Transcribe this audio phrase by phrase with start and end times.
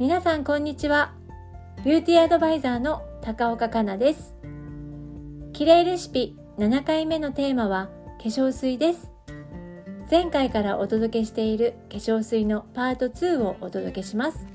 [0.00, 1.12] 皆さんこんにちは。
[1.84, 4.34] ビューティーアドバイザーの高岡香奈です。
[5.52, 9.10] 綺麗レシピ7回目のテーマは化粧水です。
[10.10, 14.46] 前回からお届けしている化粧水のパート2をお届けします。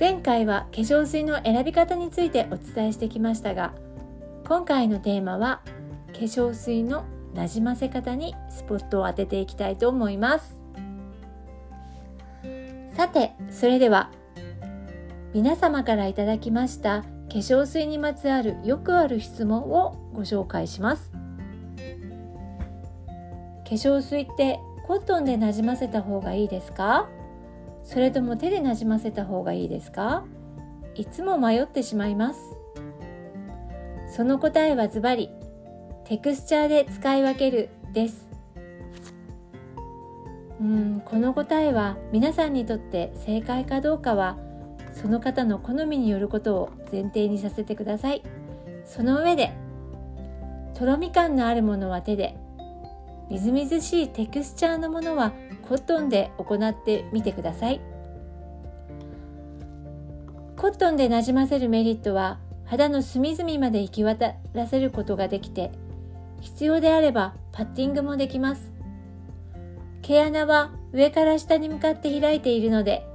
[0.00, 3.74] 前回は化粧水の選び方についてお伝えしてきましたが
[4.44, 5.60] 今回のテーマは
[6.08, 10.59] 化粧水のなじませ方にスポットを当てていきたいと思います。
[13.00, 14.10] さてそれでは
[15.32, 21.10] 皆様からいただきました化粧水にまつわるよくある質問をご紹介します。
[21.10, 21.18] 化
[23.70, 27.08] 粧水ってコットンでなじませた方がいいですか？
[27.84, 30.26] それとも手でなじませた方がいいですか？
[30.94, 32.40] いつも迷ってしまいます。
[34.14, 35.30] その答えはズバリ
[36.04, 38.28] テクスチャーで使い分けるです。
[40.60, 44.36] うんこの答えは皆さんにとって正解かどうかは
[44.92, 48.22] その方の好みによることを前提にさせてください。
[48.84, 49.52] その上で
[50.74, 52.36] とろみ感のあるものは手で
[53.30, 55.32] みずみずしいテクスチャーのものは
[55.68, 57.80] コットンで行ってみてください。
[60.56, 65.70] コットンでなじませるメリットは肌の隅々まで行き渡らせることができて
[66.40, 68.79] 必要であればパッティングもできます。
[70.02, 73.06] 毛穴は上から下に向かって開いているので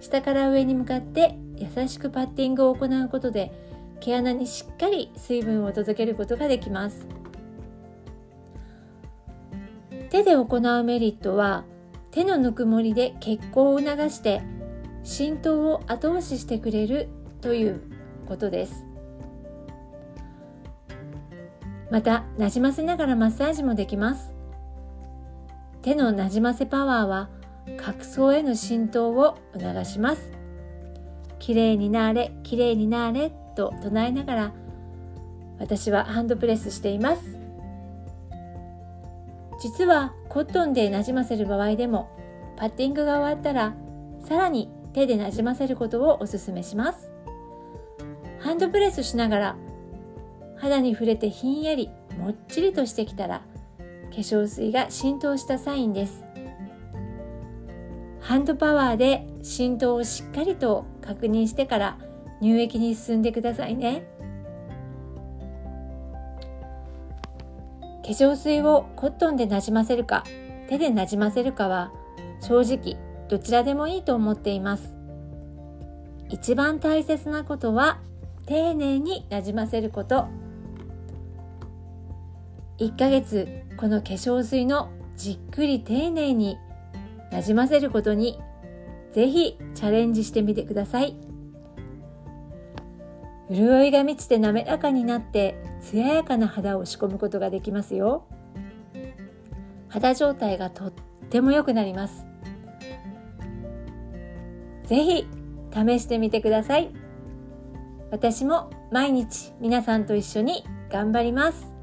[0.00, 3.52] 下から上に向かって優しくパッティングを行うことで
[4.00, 7.06] 毛穴にしっかり水分を届けることができます。
[10.08, 11.64] 手で行うメリットは
[12.10, 14.42] 手のぬくもりで血行を促して
[15.04, 17.08] 浸透を後押ししてくれる
[17.40, 17.80] という
[18.26, 18.86] ことです。
[21.90, 24.39] またなじませながらマッサージもできます。
[25.82, 27.28] 手のなじませパワーは
[27.78, 30.30] 角層への浸透を促します。
[31.38, 34.52] きれいになれきれいになれと唱えながら
[35.58, 37.38] 私はハンドプレスしています。
[39.60, 42.08] 実はコットンでなじませる場合でも
[42.56, 43.74] パッティングが終わったら
[44.26, 47.10] さらに手でなじませることをおすすめします。
[48.38, 49.56] ハンドプレスしながら
[50.56, 53.42] 肌に触れてひんやりもっちりとしてきたら
[54.10, 56.24] 化粧水が浸透したサインです。
[58.20, 61.98] ハンドパワーで浸透をしっかりと確認してから
[62.40, 64.04] 乳液に進んでくださいね。
[68.02, 70.24] 化粧水をコットンでなじませるか
[70.68, 71.92] 手でなじませるかは
[72.40, 72.96] 正直
[73.28, 74.94] どちらでもいいと思っています。
[76.28, 78.00] 一番大切なことは
[78.46, 80.26] 丁寧になじませること。
[82.80, 83.46] 1ヶ月
[83.76, 86.58] この化粧水のじっくり丁寧に
[87.30, 88.40] なじませることに
[89.12, 91.16] ぜひチャレンジしてみてください。
[93.50, 98.24] 潤いが満ちて滑らかになって艶やかな肌を仕込むことができますよ。
[99.88, 100.92] 肌状態がとっ
[101.28, 102.24] ても良くなります。
[104.84, 105.26] ぜひ
[105.72, 106.90] 試してみてください。
[108.10, 111.79] 私も毎日皆さんと一緒に頑張ります。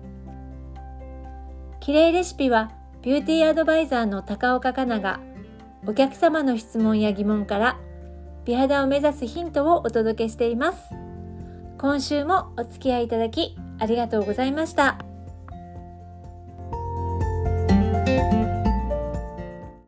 [1.87, 2.69] 綺麗レシピは
[3.01, 5.21] ビューティーアドバイザーの高岡かなが
[5.85, 7.79] お客様の質問や疑問から
[8.43, 10.79] 美肌を目指すヒントをお届けしています
[11.77, 15.06] 今週もお付き合いいただきありがとうございました。